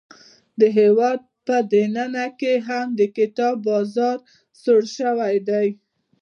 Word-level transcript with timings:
د 0.59 0.61
هیواد 0.79 1.19
په 1.45 1.55
دننه 1.71 2.25
کې 2.39 2.53
هم 2.67 2.87
د 2.99 3.01
کتاب 3.17 3.55
بازار 3.67 4.17
سوړ 4.61 4.81
شوی. 4.97 5.35